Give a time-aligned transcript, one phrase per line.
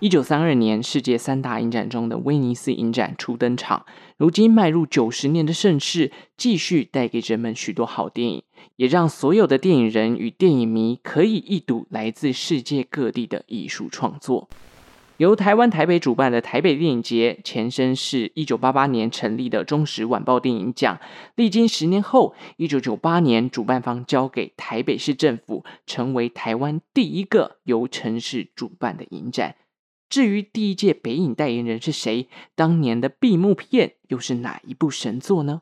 [0.00, 3.84] 一九三二年，世界三大影展中的威尼斯影展初登场。
[4.16, 8.42] 如今迈入九十年的盛世，继续带给人们许多好电影，
[8.76, 14.48] 也让所有的电影人与电影迷可以一睹来自世界各地的艺术创作。
[15.16, 21.00] 由台湾台北主办的台北电影节，前身是一九八八年成立的中时晚报电影奖，
[21.34, 29.56] 历经十年后，一九九八年主办方交给台北市政府，成为台湾第一个由城市主办的影展。
[30.10, 32.28] 至于第一届北影代言人是谁？
[32.54, 35.60] 当年的闭幕片又是哪一部神作呢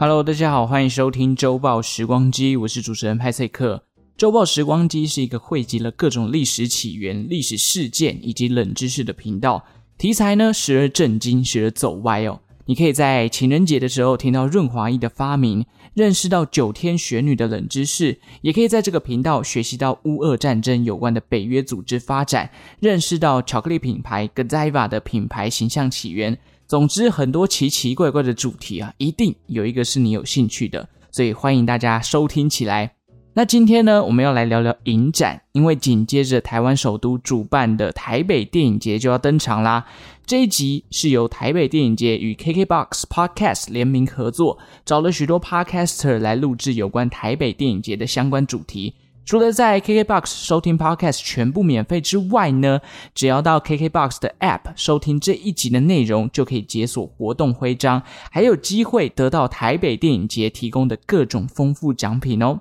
[0.00, 3.84] ？Hello，大家好，欢迎收听周报时光机，我是主持人派翠克。
[4.16, 9.62] 周报时光机是一个汇集了各种历史起源、历史事件以及冷知识的频道，
[9.98, 12.40] 题材呢时而震惊，时而走歪哦。
[12.66, 26.38] 你可以在情人节的时候听到润滑液的发明，认识到九天玄女的冷知识，也可以在这个频道学习到乌俄战争有关的北约组织发展，认识到巧克力品牌 Godiva 的品牌形象起源。
[26.68, 32.92] 总之，很多奇奇怪怪的主题啊，一定有一个是你有兴趣的，所以欢迎大家收听起来。
[33.34, 39.86] 那今天呢，我们要来聊聊影展，因为紧接着台湾首都主办的台北电影节就要登场啦。
[40.24, 48.94] 这一集是由台北电影节与 KKBOX Podcast 联名合作，找了许多 Podcaster 来录制有关台北电影节的相关主题。
[49.24, 52.80] 除了在 KKBOX 收听 Podcast 全部免费之外呢，
[53.14, 62.60] 只要到 KKBOX 的 App 收听这一集的内容，就可以解锁活动徽章，还有机会得到台北电影节提供的各种丰富奖品哦。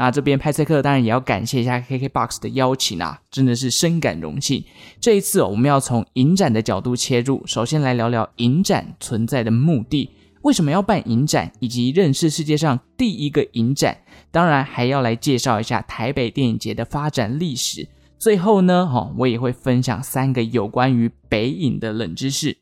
[0.00, 4.64] 那这边派翠克当然也要感谢一下 KKBOX 的邀请啊，真的是深感荣幸。
[4.98, 10.08] 这一次哦，我们要从影展的角度切入，首先来聊聊影展存在的目的，
[10.40, 13.98] 为什么要办影展，以及认识世界上第一个影展。
[14.30, 17.86] 当然还要来介绍一下台北电影节的发展历史。
[18.18, 22.56] 最后呢，哈，我也会分享三个有关于北影的冷知识。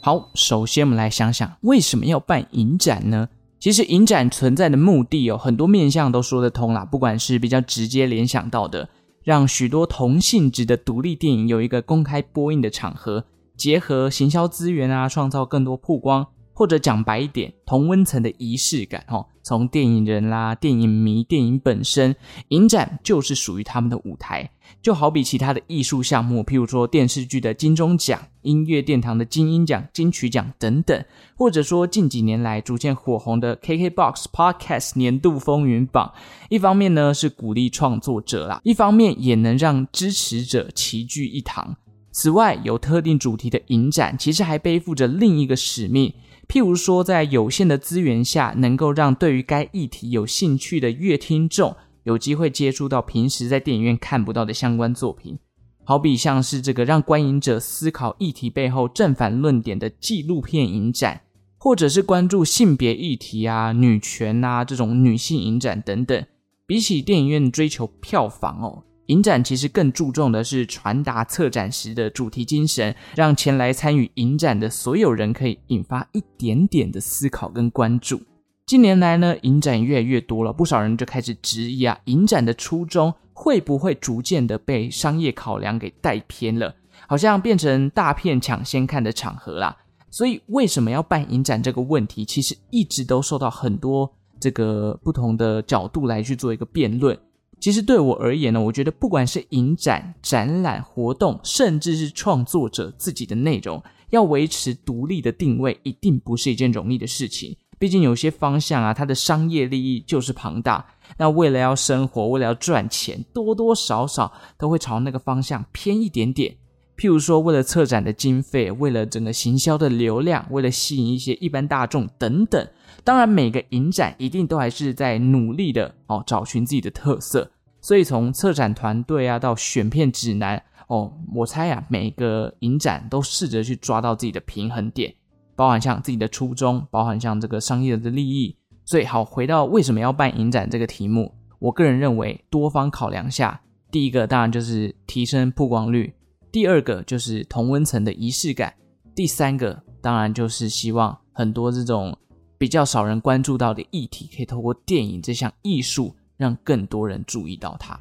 [0.00, 3.28] 好，首先我们来想想为什么要办影展呢？
[3.66, 8.88] 其实影展存在的目的有、很多面向都说得通啦，不管是比较直接联想到的，
[9.24, 13.24] 让许多同性质的独立电影有一个公开播映的场合，
[13.56, 16.28] 结合行销资源啊，创造更多曝光。
[16.52, 22.16] 或者讲白一点，同温层的仪式感哦，从电影人啦、电影迷、电影本身，
[22.48, 24.50] 影展就是属于他们的舞台。
[24.82, 31.04] 就好比其他的艺术项目，譬如说电视剧的金钟奖、音乐殿堂的金音奖、金曲奖等等，
[31.36, 36.12] 或者说近几年来逐渐火红的 KKBOX Podcast 年度风云榜。
[36.48, 41.76] 一方面呢是鼓励创作者啦，一方面也能让支持者齐聚一堂。
[42.10, 46.12] 此外，有特定主题的影展，其实还背负着另一个使命。
[46.48, 55.38] 譬如说，在有限的资源下，能够让对于该议题有兴趣的乐听众有机会接触到平时在电影院看不到的相关作品，
[55.84, 61.22] 好比像是这个让观影者思考议题背后正反论点的纪录片影展，
[61.58, 66.24] 或者是关注性别议题啊、女权啊这种女性影展等等。
[66.64, 68.82] 比起电影院追求票房哦。
[69.06, 78.20] 影展其实更注重的是传达策展时的主题精神，让前来参与影展的所有人可以引发一点点的思考跟关注。
[78.66, 86.74] 近年来呢，影展越来越多了，不少人就开始质疑啊，影展的初衷会不会逐渐的被商业考量给带偏了？
[87.06, 89.76] 好像变成大片抢先看的场合啦。
[90.10, 97.16] 所以为什么要办影展这个问题，其实一直都受到很多这个不同的角度来去做一个辩论。
[97.58, 107.56] 其实对我而言呢，我觉得不管是影展、展览、活动，甚至是创作者自己的内容，要维持独立的定位，一定不是一件容易的事情。
[107.78, 110.86] 毕竟有些方向啊，它的商业利益就是庞大。
[111.18, 116.56] 那为了要生活，为了要赚钱，多多少少都会朝那个方向偏一点点。
[116.96, 122.66] 譬如说，为了策展的经费，为了整个行销的流量，为了吸引一些一般大众等等。
[123.04, 127.50] 当然，每个影展一定都还是在努力的哦，找寻自己的特色。
[127.80, 135.14] 所以从策展团队啊到选片指南哦，我猜啊，每个影展都试着去抓到自己的平衡点，
[135.54, 138.56] 包含像自己的初衷，包含像这个商业的利益。
[138.84, 143.60] 所以好，回到为什么要办影展这个题目，我个人认为多方考量下，
[143.90, 146.14] 第一个当然就是提升曝光率，
[146.56, 148.72] 第二个就是同温层的仪式感，
[149.14, 152.16] 第三个当然就是希望很多这种。
[152.56, 158.00] 比较少人关注到的议题，可以透过电影这项艺术，让更多人注意到它。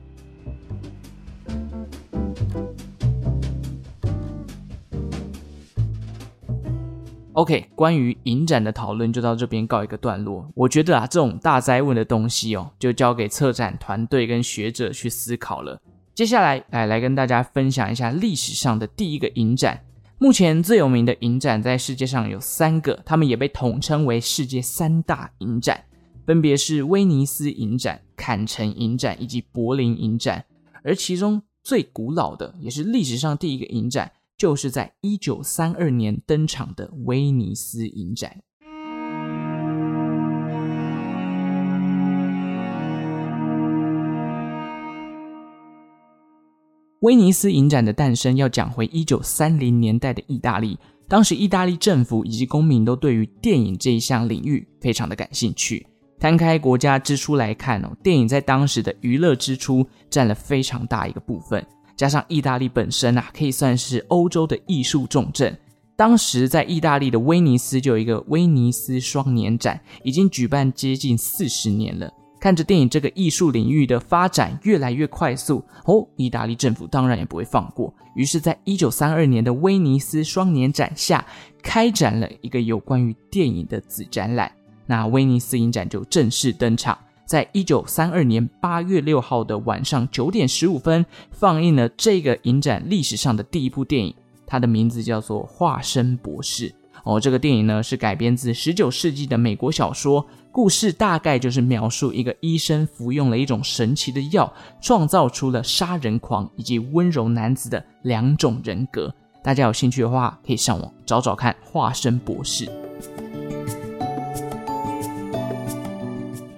[7.34, 10.50] OK，关于影展的讨论就到这边告一个段落。
[10.56, 15.78] 我觉得啊，这种大灾问的东西哦，就交给策展团队跟学者去思考了。
[16.16, 19.84] 接下来来来跟大家分享一下历史上的第一个影展。
[20.18, 25.84] 目前最有名的影展在世界上有三个，他们也被统称为世界三大影展，
[26.26, 30.46] 分别是威尼斯影展、坎城影展以及柏林影展。
[30.86, 38.42] 而其中最古老的，也是历史上第一个影展，就是在一九三二年登场的威尼斯影展。
[47.06, 50.76] 威尼斯影展的诞生要讲回一九三零年代的意大利，
[51.08, 55.86] 当时意大利政府以及公民都对于电影这一项领域非常的感兴趣。
[56.20, 61.64] 摊开国家支出来看哦，电影在当时的娱乐支出占了非常大一个部分，
[61.96, 65.56] 加上意大利本身啊，可以算是欧洲的艺术重镇。
[65.96, 72.12] 当时在意大利的威尼斯就有一个威尼斯双年展，已经举办接近四十年了。
[72.46, 77.92] 看着电影这个艺术领域的发展越来越快速，哦，意大利政府当然也不会放过。
[78.14, 81.26] 于是，在一九三二年的威尼斯双年展下，
[81.64, 84.52] 开展了一个有关于电影的子展览。
[84.86, 86.96] 那威尼斯影展就正式登场，
[87.26, 94.14] 在一九三二年八月六号的晚上九点十五分，放映了这个影展历史上的第一部电影，
[94.46, 96.70] 它的名字叫做《化身博士》。
[97.06, 100.24] 哦，这个电影呢是改编自十九世纪的美国小说。
[100.56, 104.50] 故事大概就是描述一个医生服用了一种神奇的药，
[104.80, 109.14] 创造出了杀人狂以及温柔男子的两种人格。
[109.44, 112.66] 大家有兴趣的话，可以上网找找看《化身博士》。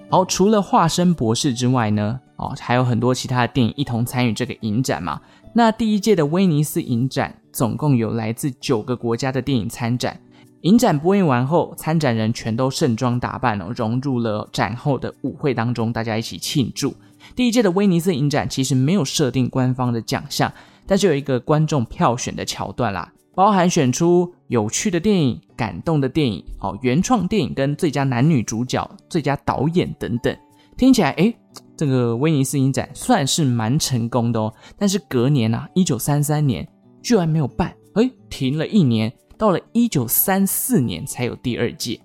[0.08, 5.20] 好，除了《化身博士》之外呢，哦，还有很多其他的电影一同参与这个影展嘛。
[5.52, 10.20] 那第一届的威尼斯影展，总共有来自九个国家的电影参展。
[10.62, 16.92] 影展播映完后，参展人全都盛装打扮哦，融入了展后的舞会当中，大家一起庆祝。
[17.36, 20.52] 第一届的威尼斯影展其实没有设定官方的奖项，
[20.84, 30.36] 但是有一个观众票选的桥段啦，包含选出有趣的电影、感动的电影、哦原创电影跟最佳男女主角、最佳导演等等。
[30.76, 31.36] 听起来，诶，
[31.76, 34.52] 这个威尼斯影展算是蛮成功的哦。
[34.76, 36.66] 但是隔年啊，一九三三年
[37.00, 39.12] 居然没有办，诶，停了一年。
[39.38, 42.00] 到了一九三四年才有第二届。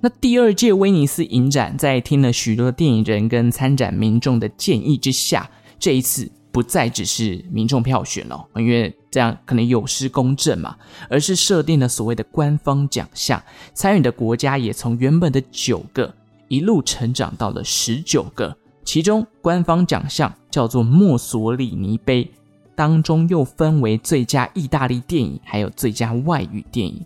[0.00, 10.76] 那第二届威尼斯影展在听了许多电影人跟参展民众的建议之下，这一次不再只是民众票选了，因为这样可能有失公正嘛，
[11.08, 13.42] 而是设定了所谓的官方奖项，
[13.72, 16.14] 参与的国家也从原本的九个
[16.48, 18.54] 一路成长到了十九个，
[18.84, 22.30] 其中官方奖项叫做墨索里尼杯。
[22.74, 27.04] 当中又分为最佳意大利电影，还有最佳外语电影。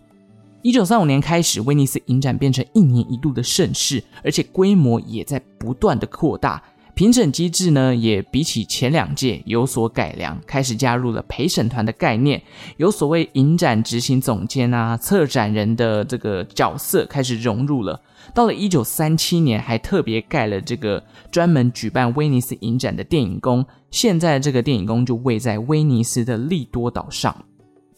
[0.63, 6.63] 一九三五年开始，威尼斯影展变成一年一度的盛事，而且规模也在不断的扩大。
[6.99, 12.43] 评审机制呢，也比起前两届有所改良，开始加入了陪审团的概念，
[12.77, 18.03] 有所谓影展执行总监啊、策展人的这个角色开始融入了。
[18.35, 21.01] 到了一九三七年，还特别盖了这个
[21.31, 23.65] 专门举办威尼斯影展的电影宫。
[23.93, 27.45] 现在这个电影宫就位在威尼斯的利多岛上。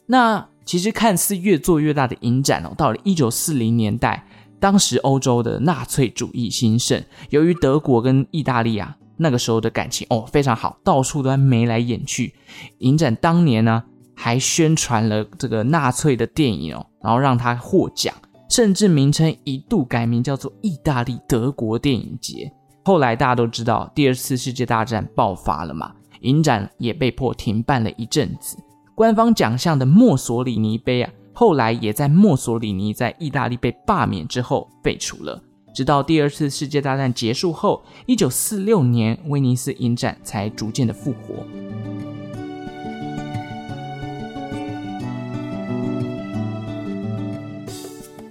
[0.05, 4.27] 那其实看似越做越大的影展哦，到了一九四零年代，
[4.61, 12.35] 当时欧洲的纳粹主义兴盛，由于德国跟意大利啊那个时候的感情哦非常好，到处都在眉来眼去。
[12.79, 13.83] 影展当年呢，
[14.15, 18.15] 还宣传了这个纳粹的电影哦，然后让他获奖。
[18.49, 22.53] 甚至名称一度改名叫做“意大利德国电影节”。
[22.85, 28.57] 后来大家都知道，第二次世界大战爆发了嘛，影展也被迫停办了一阵子。
[28.97, 35.43] 官方奖项的墨索里尼杯啊，后来也在墨索里尼在意大利被罢免之后废除了。
[35.73, 41.47] 直到第二次世界大战结束后，一九四六年威尼斯影展才逐渐的复活。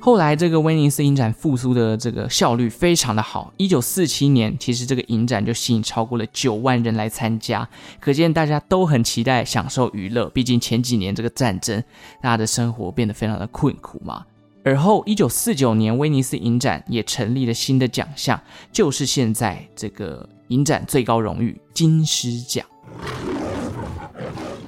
[0.01, 3.53] 后来，这个威尼斯影展复苏的这个效率非常的好。
[3.57, 7.67] 一九四七年，其实这个影展就吸引超过了九万人来参加，
[7.99, 10.29] 可见大家都很期待享受娱乐。
[10.29, 11.83] 毕竟前几年这个战争，
[12.21, 14.25] 大家的生活变得非常的困苦嘛。
[14.63, 18.39] 而后，一九四九年，威尼斯影展也成立了新的奖项，
[18.71, 22.65] 就是现在这个影展最高荣誉金狮奖。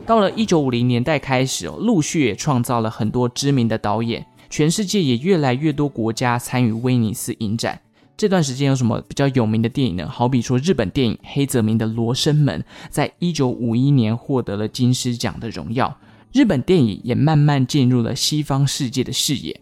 [0.06, 4.26] 到了一九五零年代开始哦，陆续也创造了很多知名的导演。
[4.52, 7.82] 全世界也越来越多国家参与威尼斯影展。
[8.18, 10.08] 这段时间有什么比较有名的电影呢？
[10.08, 15.98] 好比说日本电影黑泽明的《罗生门》在一九五一年获得了金狮奖的荣耀。
[16.34, 19.58] 日本电影也慢慢进入了西方世界的视野。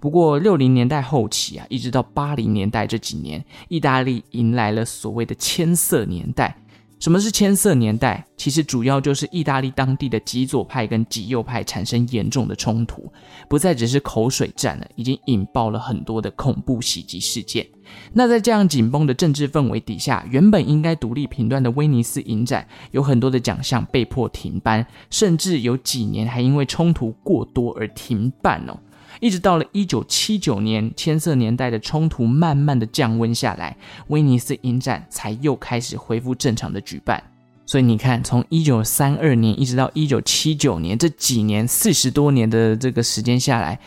[0.00, 6.56] 不过六零年代后期啊，一直到八零年代这几年，意大利迎来了所谓的千色年代。
[7.02, 8.24] 什么是千色年代？
[8.36, 13.12] 其实主要就是意大利当地的极左派跟极右派产生严重的冲突，
[13.48, 17.66] 不再只是口水战了，已经引爆了很多的恐怖袭击事件。
[18.12, 28.78] 那在这样紧绷的政治氛围底下，原本应该独立评断的威尼斯影展，有很多的奖项被迫停办，甚至有几年还因为冲突过多而停办哦。
[29.20, 33.76] 一直到了一九七九年，千色年代的冲突慢慢的降温下来，
[34.08, 37.22] 威尼斯影展才又开始恢复正常的举办。
[37.64, 43.78] 所以你看，从一九三二年一直到一九七九年这几年四十多年的这个时间下来，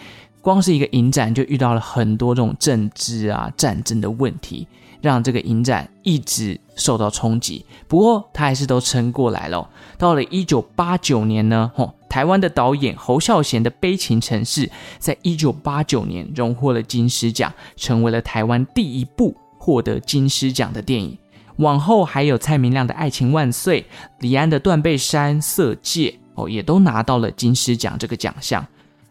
[0.41, 4.67] 光是一个影展就遇到了很多这种政治啊、战争的问题，
[5.01, 7.65] 让这个影展一直受到冲击。
[7.88, 9.70] 不过他还是都撑过来了。
[9.98, 11.94] 到了一九八九年呢，吼。
[12.15, 14.65] 台湾的导演侯孝贤的《悲情城市》
[15.00, 21.17] 在一九八九年荣获了金狮奖，成为了台湾第一部获得金狮奖的电影。
[21.57, 23.81] 往后还有蔡明亮的《爱情万岁》，
[24.19, 26.10] 李安的《断背山》、《色戒》
[26.41, 28.65] 哦，也都拿到了金狮奖这个奖项。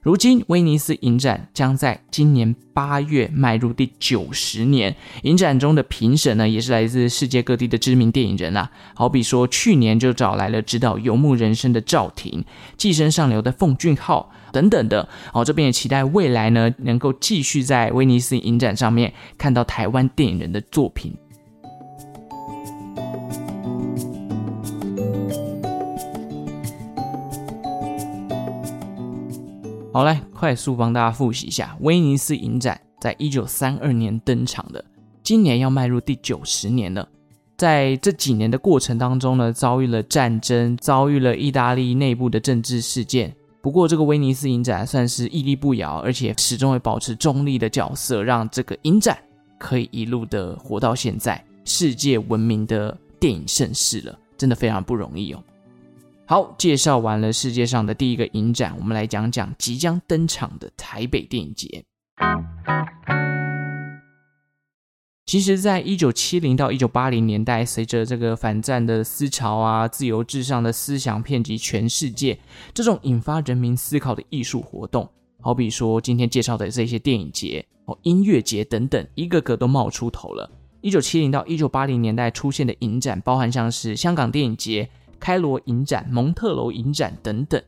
[0.04, 4.94] 如今，威尼斯影展将在今年八月迈入第九十年。
[5.22, 12.42] 影展中的评审呢，也是来自世界各地的知名电影人啊，好比说去年就找来了执导《游牧人生》的赵婷，
[12.76, 15.08] 《寄生上流》的奉俊昊等等的。
[15.32, 21.16] 好，这边也期待未来呢，能够继续在威尼斯影展上面看到台湾电影人的作品。
[29.94, 34.84] 好，来快速帮大家复习一下，威尼斯影展在一九三二年登场的，
[35.22, 37.08] 今年要迈入第九十年了。
[37.56, 43.32] 在这几年的过程当中呢，遭遇了战争，遭遇了意大利内部的政治事件。
[43.62, 49.16] 不过，这个威尼斯影展算是屹立不摇，而且始终会保持中立的角色，让这个影展
[49.60, 55.40] 可以一路的活到现在，世界闻名的电影盛事了，真的非常不容易哦。
[56.26, 61.84] 好，介绍完了世界上的第一个影展，我们来讲讲即将登场的台北电影节。
[65.26, 72.38] 其实，在一九七零到一九八零年代，随着这个反战的思潮啊、自由至上的思想遍及全世界，
[72.72, 75.06] 这种引发人民思考的艺术活动，
[75.42, 80.50] 好比说今天介绍的这些电影节、哦音乐节等等，一个个都冒出头了。
[80.80, 84.88] 一九七零到一九八零年代出现的影展，包含像是香港电影节。
[85.24, 87.58] 开罗影展、蒙特楼影展等等，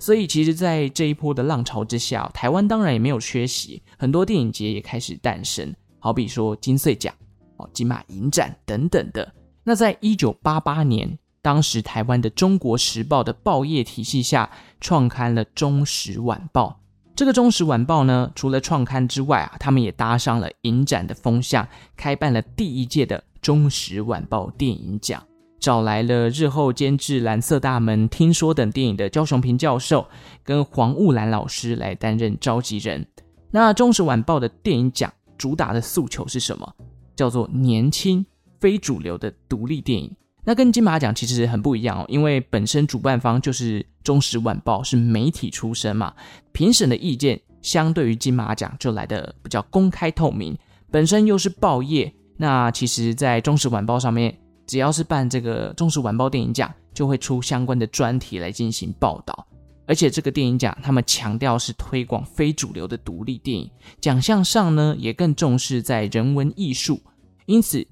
[0.00, 7.14] 所以其实，在这一波的浪潮之下，台湾当然也没有缺席，很多电影节也开始诞生，好比说金穗奖、
[7.56, 9.32] 哦金马影展等等的。
[9.62, 16.80] 那在一九八八年，当时台湾的《中国时报》的报业体系下，创刊了《中时晚报》。
[17.14, 25.24] 这个《中时晚报》呢，除了创刊之外啊，他们也搭上了影展的风向，开办了第一届的《中时晚报》电影奖。
[25.64, 30.06] 找来了日后监制《蓝色大门》《听说》等电影的焦雄屏教授
[30.42, 33.06] 跟黄雾兰老师来担任召集人。
[33.50, 36.70] 那《中时晚报》的电影奖主打的诉求是什么？
[37.16, 38.26] 叫做年轻
[38.60, 40.14] 非主流的独立电影。
[40.44, 46.12] 那跟金马奖其实很不一样哦，因为本身主办方就是《中时晚报》，是媒体出身嘛，
[46.52, 50.54] 评审的意见相对于金马奖就来的比较公开透明。
[50.90, 54.36] 本身又是报业，那其实在《中时晚报》上面。
[54.66, 59.46] 只要是办这个《中时晚报》电影奖，就会出相关的专题来进行报道。
[59.86, 66.98] 而且这个电影奖，他们强调是推广非主流的独立电影，奖项上呢也更重视在人文艺术。
[67.44, 67.86] 因此，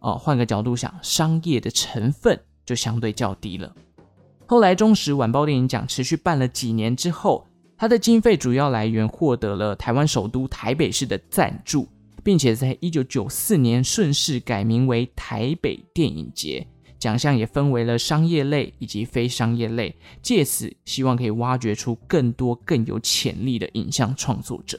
[0.00, 3.74] 哦，换个角度想，商业的成分就相对较低了。
[4.46, 7.46] 后来，《中时晚报》电影奖持续办了几年之后，
[7.78, 11.88] 它的经费主要来源获得了台湾首都台北市的赞助。
[12.28, 16.66] 并且在一九九四年顺势改名为台北电影节，
[16.98, 24.78] 奖项也分为了商业类以及非商业类，借此希望可以挖掘出更多更有潜力的影像创作者。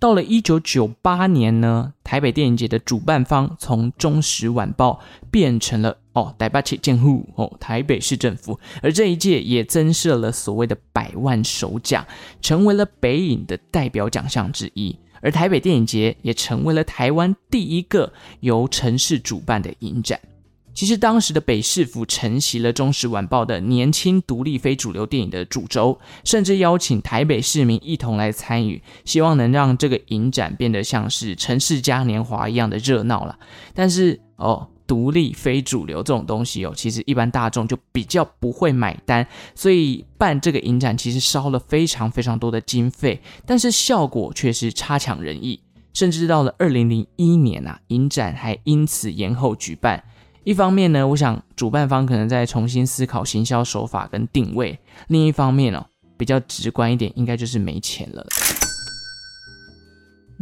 [0.00, 4.98] 到了一九九八年呢，台北电影节的主办方从中时晚报
[5.30, 12.06] 变成了哦台北市政府哦台北市政府，而这一届也增设了所谓的百万首奖，
[12.40, 14.96] 成为了北影的代表奖项之一。
[15.20, 20.18] 而台北电影节也成为了台湾第一个由城市主办的影展。
[20.74, 33.38] 其实当时的北市府承袭了《中时晚报》的年轻独立非主流电影的主轴，甚至邀请台北市民一同来参与，希望能让这个影展变得像是城市嘉年华一样的热闹了。
[33.74, 45.58] 但是哦，独立非主流这种东西哦，其实一般大众就比较不会买单，所以办这个影展其实烧了非常非常多的经费，但是效果却是差强人意，
[45.94, 50.04] 甚至到了二零零一年啊，影展还因此延后举办。
[50.44, 54.76] 一方面呢，我想主办方可能在重新思考行销手法跟定位；
[55.08, 55.86] 另一方面哦，
[56.18, 58.26] 比较直观一点，应该就是没钱了。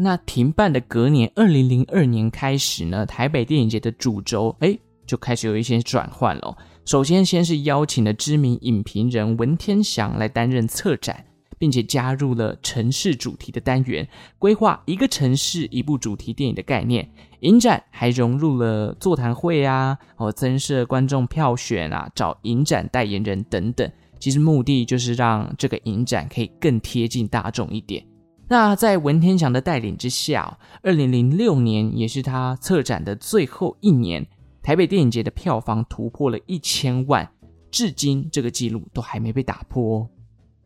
[0.02, 4.74] 那停办的隔年，二零零二年开始呢，台北电影节的主轴哎，
[5.06, 6.56] 就开始有一些转换了。
[6.86, 11.22] 首先，先是邀请了知名影评人文天祥来担任策展，
[11.58, 17.06] 并且加入了城市主题的单元，规划一个城市一部主题电影的概念。
[17.40, 23.90] 影展还融入了座谈会啊，哦，增设观众票选啊，找影展代言人等等。
[24.18, 28.02] 其实目的就是让这个影展可以更贴近大众一点。
[28.50, 34.26] 那在文天祥的带领之下，二零零六年也是他策展的最后一年，
[34.60, 37.30] 台北电影节的票房突破了一千万，
[37.70, 40.08] 至今这个纪录都还没被打破哦。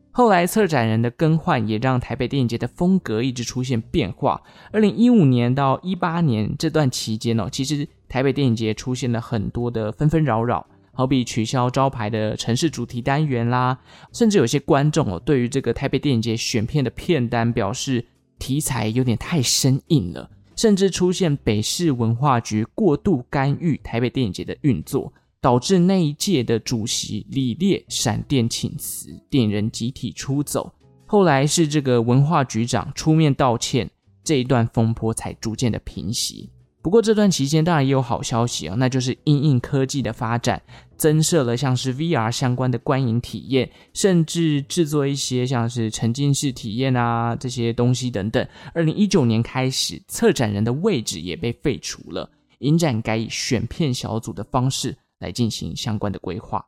[0.09, 4.41] 后来策展人的更换也让台北电影节的风格一直出现变化。
[4.71, 10.65] 二零一五年到一八年这段期间哦，其实台北电影节出现了很多的纷纷扰扰。
[10.95, 13.77] 好比取消招牌的城市主题单元啦，
[14.13, 18.03] 甚至有些观众哦，对于这个台北电影节选片的片单表示
[18.39, 30.73] 题材有点太生硬了，甚至出现北市文化局过度干预台北电影节的运作，导致那一届的主席李烈闪电请辞，电影人集体出走。
[31.05, 33.89] 后来是这个文化局长出面道歉，
[34.23, 36.49] 这一段风波才逐渐的平息。
[36.85, 40.61] 不过这段期间当然也有好消息啊，那就是因应科技的发展，
[40.95, 48.47] 增设了像是 VR 相关的观影体验，甚至制作一些像是沉浸式体验啊这些东西等等。
[48.75, 56.63] 二零一九年开始，策展人的位置也被废除了，影展改以选片小组的方式来进行相关的规划。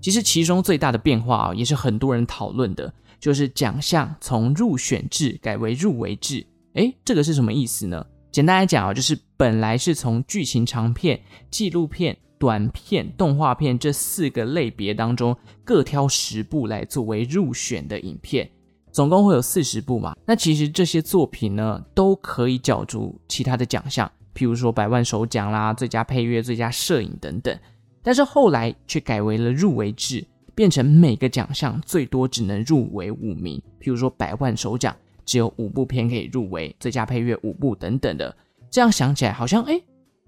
[0.00, 6.46] 其实其中最大的变化啊，也是很多人讨论的，就是奖项从入选制改为入围制。
[6.74, 8.04] 诶，这个是什么意思呢？
[8.30, 18.50] 简单来讲啊，就是本来是从剧情长片、纪录片、短片、动画片这四个类别当中各挑十部来作为入选的影片，
[18.92, 20.14] 总共会有四十部嘛。
[20.26, 27.58] 那其实这些作品呢，都可以角逐其他的奖项，譬如说百万首奖啦、最佳配乐、最佳摄影等等。
[28.06, 33.60] 但是后来却改为了入围制，变成每个奖项最多只能入围五名。
[33.80, 38.32] 譬如说百万首奖只有五部片可以入围，最佳配乐五部等等的。
[38.70, 39.82] 这样想起来好像哎，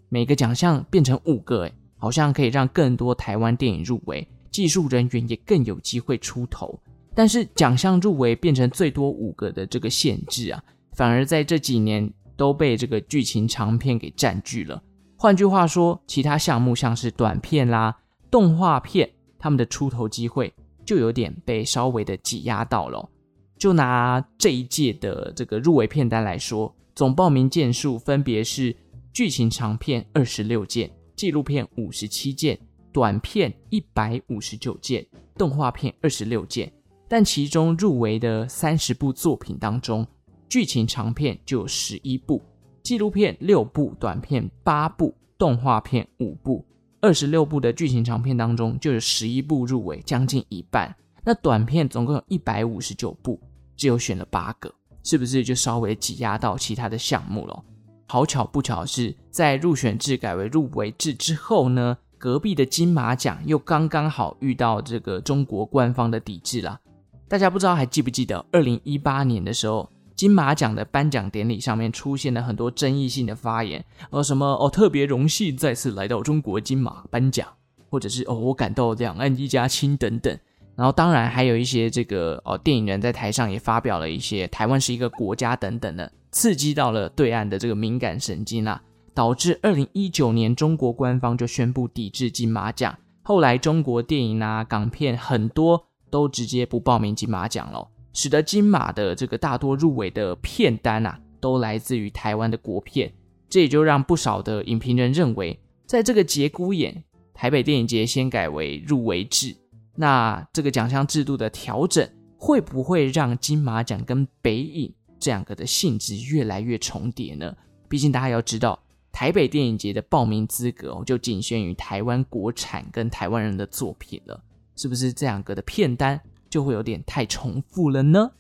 [0.09, 6.77] 每个奖项变成五个哎，好像可以让更多台湾电影入围，技术人员也更有机会出头。
[7.15, 10.61] 但是奖项入围变成最多五个的这个限制啊，
[10.97, 14.83] 反而在这几年都被这个剧情长片给占据了。
[15.21, 17.99] 换句话说，其他项目像是短片啦、
[18.31, 20.55] 动画片，他们的出头机会
[20.87, 23.11] 就有点被稍微的挤压到了。
[23.59, 28.75] 就拿这一届的这个入围片单来说，总报名件数分别是
[29.13, 32.57] 剧情长片二十六件、纪录片五十七件、
[32.93, 35.05] 短片一百五十九件、
[35.37, 36.73] 动画片二十六件。
[37.09, 40.07] 但其中入围的三十部作品当中，
[40.49, 42.41] 剧情长片就有十一部。
[42.89, 46.65] 纪录片六部，短片八部，动画片五部，
[47.03, 50.97] 二十六部的剧情长片当中就有十一部入围，将近一半。
[51.23, 53.39] 那短片总共有一百五十九部，
[53.77, 54.73] 只有选了八个，
[55.05, 57.63] 是不是就稍微挤压到其他的项目了？
[58.07, 66.81] 好巧不巧是在入选制改为入围制之后呢，隔壁的金马奖又刚刚好遇到这个中国官方的抵制啦。
[67.29, 69.91] 大家不知道还记不记得二零一八年的时候？
[70.19, 77.47] 金马奖的颁奖典礼上面出现了很多争议性的发言，呃，什么哦，特别荣幸再次来到中国金马颁奖，
[77.89, 80.37] 或者是哦，我感到两岸一家亲等等。
[80.75, 88.83] 然后当然还有一些这个哦，电影人在台上也发表了一些台湾是一个国家等等的，刺激到了对岸的这个敏感神经啊，
[89.15, 92.99] 导致二零一九年中国官方就宣布抵制金马奖。
[93.23, 97.87] 后来中国电影啊、港片很多都直接不报名金马奖了。
[98.19, 103.13] 使得金马的这个大多入围的片单啊，都来自于台湾的国片，
[103.49, 109.55] 这也就让不少的影评人认为，在这个节骨眼，台北电影节先改为入围制，
[109.95, 117.55] 那这个奖项制度的调整，会不会让金马奖跟北影这两个的性质越来越重叠呢？
[117.89, 124.43] 毕竟大家要知道，台北电影节的报名资格，就仅限于台湾国产跟台湾人的作品了，
[124.75, 126.21] 是不是这两个的片单？
[126.49, 128.31] 就会有点太重复了呢？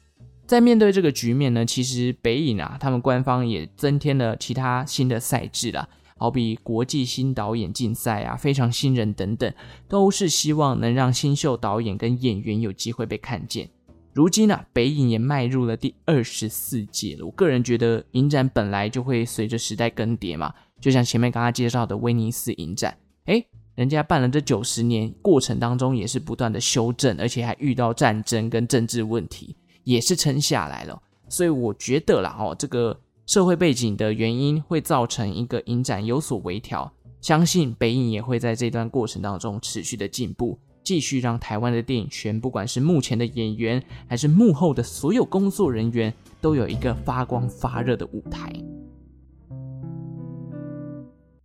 [0.46, 9.52] 在面对这个局面呢，其实北影啊，他们官方也增添了其他新的赛制啦，好比国际新导演竞赛啊、非常新人等等，
[9.88, 13.68] 都是希望能让新秀导演跟演员有机会被看见。
[14.14, 17.26] 如今呢、啊，北影也迈入了第二十四届了。
[17.26, 22.96] 我个人觉得，影展本来就会随着时代更迭嘛，就像前面刚刚介绍的威尼斯影展，
[23.78, 29.54] 人家办了这九十年，过程当中也是不断的修正，而且还遇到战争跟政治问题。
[29.84, 48.52] 也是撑下来了，所以我觉得啦，哦，这个社会背景的原因会造成一个影展有所微调，相信北影也会在这段过程当中持续的进步，继续让台湾的电影圈，不管是目前的演员，还是幕后的所有工作人员，都有一个发光发热的舞台。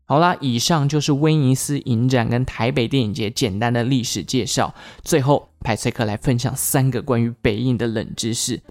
[0.06, 4.74] 好啦，以上就是威尼斯影展跟台北电影节简单的历史介绍。
[5.02, 8.62] 最后，派崔克来分享三个关于北影的冷知识。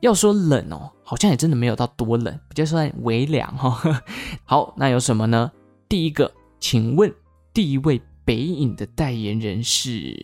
[0.00, 3.80] 要说冷哦，好像也真的没有到多冷，比较算微凉哈。
[4.44, 5.50] 好，那有什么呢？
[5.88, 7.10] 第一个，请问
[7.54, 10.22] 第一位北影的代言人是？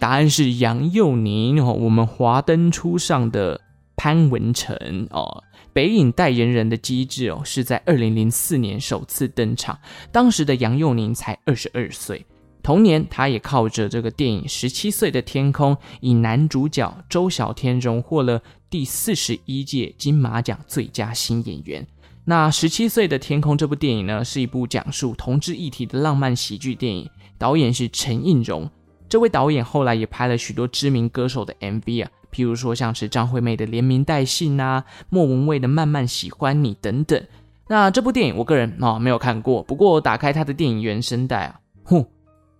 [0.00, 3.60] 答案是杨佑宁哦，我们华灯初上的
[3.96, 4.76] 潘文成
[5.10, 5.44] 哦。
[5.74, 9.76] 北影代言人的机制哦，是在二零零四年首次登场，
[10.12, 12.24] 当时的杨佑宁才二十二岁。
[12.62, 21.84] 同年，他也靠着这个电影《十七岁的天空》，以男主角周小天荣获了第四十一届金马奖最佳新演员。
[22.24, 28.70] 那《十七岁的天空》这部电影呢，是一部讲述同志议题的浪漫喜剧电影，导演是陈映蓉。
[29.08, 32.10] 这位导演后来也拍了许多知名歌手的 MV 啊。
[32.34, 37.22] 譬如说，像是张惠妹的《连名带姓》啊，莫文蔚的《慢慢喜欢你》等等。
[37.68, 42.04] 那这部电影，我个人啊、哦、没有看过，不过打开它的电影原声带啊，呼，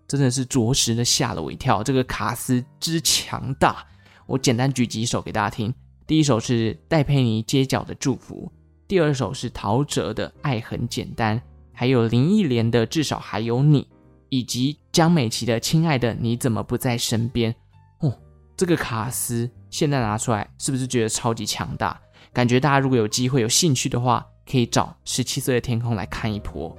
[0.07, 1.83] 真的是着实的吓了我一跳。
[1.83, 3.85] 这个卡司之强大，
[4.27, 5.75] 我简单举几首给大家听。
[6.07, 8.51] 第一首是戴佩妮《街角的祝福》，
[8.87, 11.37] 第二首是陶喆的《爱很简单》，
[11.73, 13.83] 还有林忆莲的《至少还有你》，
[14.29, 17.53] 以及江美琪的《亲爱的你怎么不在身边》。
[18.57, 19.51] 这个卡司。
[19.71, 22.01] 现在拿出来，是不是觉得超级强大？
[22.33, 26.77] 感觉大家如果有机会、有兴趣的话，可以找《十七岁的天空》来看一波。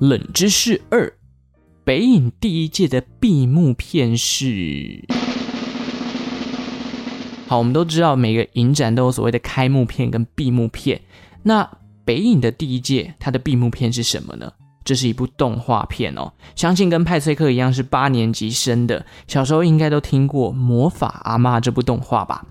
[0.00, 1.14] 冷知识二：
[1.82, 5.04] 北影第一届的闭幕片是……
[7.46, 11.00] 好，我们都知道每个影展都有所谓的开幕片跟闭幕片。
[11.42, 14.52] 那北影的第一届，它的闭幕片是什么呢？
[14.84, 22.44] 这是一部动画片哦，相信跟派翠克一样是八年级生的，小时候应该都听过《魔法阿嬷》这部动画吧？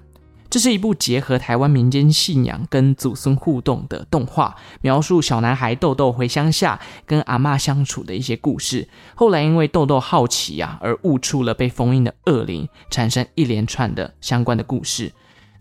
[0.50, 8.88] 这是一部结合台湾民间信仰跟祖孙互动的动画，描述小男孩豆豆回乡下跟阿嬷相处的一些故事。
[9.16, 15.12] 后来因为豆豆好奇啊，而误触了被封印的恶灵，产生一连串的相关的故事。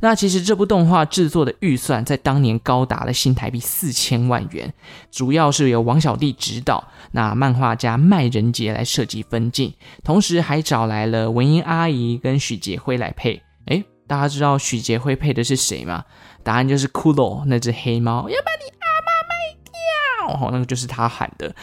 [0.05, 4.75] 那其实这部动画制作的预算在当年高达了新台币四千万元，
[5.13, 13.41] 主要是由王小弟执导，那漫画家麦仁杰来设计分镜，同时还找来了文英阿姨跟许杰辉来配。
[13.67, 16.05] 诶，大家知道许杰辉配的是谁吗？
[16.43, 21.55] 答案就是骷髅那只黑猫，要把你阿妈卖掉，哦，那个就是他喊的。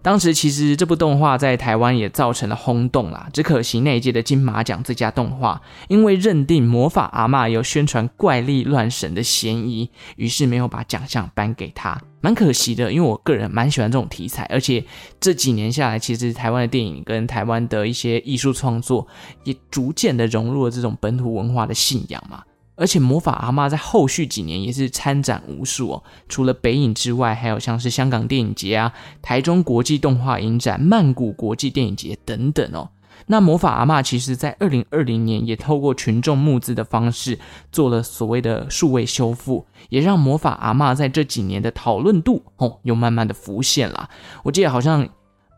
[0.00, 12.92] 当时其实这部动画在台湾也造成了轰动啦，只可惜那一届的金马奖最佳动画，因为认定魔法阿嬷有宣传怪力乱神的嫌疑，于是没有把奖项颁给他，蛮可惜的。
[12.92, 14.82] 因为我个人蛮喜欢这种题材，而且
[15.20, 19.06] 这几年下来，其实台湾的电影跟台湾的一些艺术创作
[19.44, 22.42] 也逐渐的融入了这种本土文化的信仰嘛。
[22.78, 32.90] 而且魔法阿嬷在后续几年也是参展无数哦，除了北影之外，还有像是香港电影节啊、台中国际动画影展、曼谷国际电影节等等哦。
[33.26, 37.38] 那魔法阿嬷其实在二零二零年也透过群众募资的方式
[37.72, 44.08] 做了所谓的数位修复，也让魔法阿嬷在这几年的讨论度哦又慢慢的浮现了。
[44.44, 45.06] 我记得好像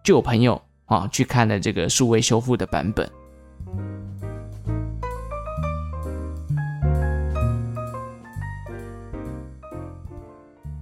[0.02, 3.08] 就有朋友啊去看了这个数位修复的版本。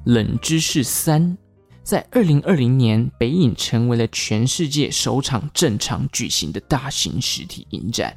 [0.09, 1.37] 冷知识三，
[1.83, 8.17] 在二零二零年，北影成为了全世界首场正常举行的大型实体影展。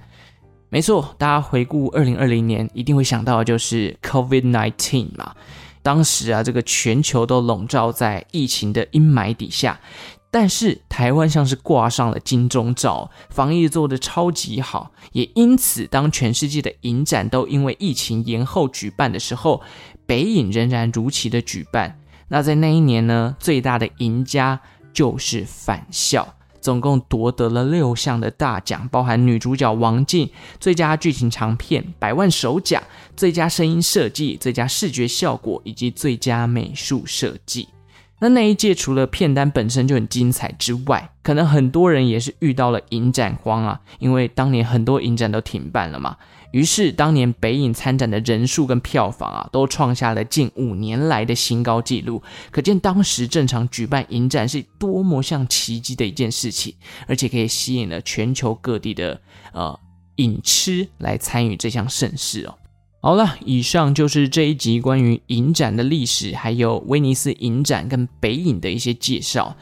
[0.70, 5.36] 没错，大家回顾二零二零年，一定会想到的就是 COVID-19 嘛。
[5.82, 9.78] 当时啊，这个全球都笼罩在疫情的阴霾底下，
[10.30, 14.92] 但是台湾像是挂上了金钟罩，防疫做得超级好。
[15.12, 19.62] 也因此，当全世界的影展都因为疫情延后举办的时候，
[20.12, 21.98] 北影仍然如期的举办，
[22.28, 24.60] 那在那一年呢，最大的赢家
[24.92, 26.22] 就是《返校》，
[26.60, 32.84] 总共夺得了六项的大奖，包含女主角王静、最佳剧情长片、百万首奖、
[33.16, 37.70] 最佳声音设计、最佳视觉效果以及最佳美术设计。
[38.20, 46.18] 那那一届除了片单本身就很精彩之外，可能很多人也是遇到了影展荒啊，因为当年很多影展都停办了嘛。
[46.52, 52.22] 于是当年北影参展的人数跟票房啊，都创下了近五年来的新高纪录。
[52.52, 56.76] 可见当时正常举办影展是多么像奇迹的一件事情，
[57.08, 59.20] 而且可以吸引了全球各地的
[59.54, 59.80] 呃
[60.18, 62.56] 影痴来参与这项盛事哦。
[63.02, 69.56] 好了，以上就是这一集关于影展的历史，还有威尼斯影展跟北影的一些介绍。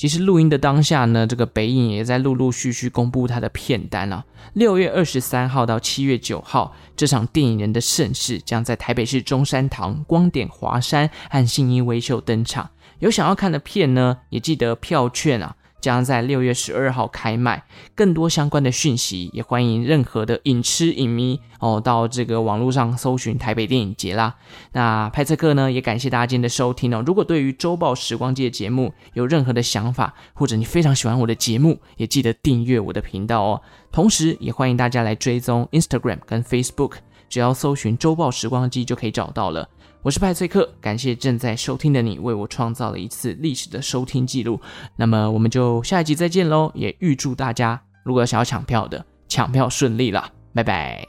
[0.00, 4.24] 其实录音的当下呢，这个北影也在陆陆续续公布他的片单啊。
[4.54, 12.70] 六月二十三号到七月九号，这场电影人的盛世将在台北市中山堂、光点华山和信义威秀登场。
[13.00, 15.54] 有想要看的片呢，也记得票券啊。
[15.80, 17.64] 将在六月十二号开卖，
[17.94, 24.36] 更多相关的讯息也欢迎任何的影痴影迷哦，到这个网络上搜寻台北电影节啦。
[24.72, 27.02] 那派翠克呢，也感谢大家今天的收听哦。
[27.06, 33.62] 如果对于周报时光机的节目有任何的想法，或者你非常喜欢我的节目，也记得订阅我的频道哦。
[33.90, 36.92] 同时，也欢迎大家来追踪 Instagram 跟 Facebook，
[37.28, 39.68] 只要搜寻周报时光机就可以找到了。
[40.02, 44.58] 我是派崔克，感谢正在收听的你为我创造了一次历史的收听记录。
[44.96, 51.06] 那么我们就下一集再见喽，也预祝大家如果想要抢票的，抢票顺利啦，拜拜。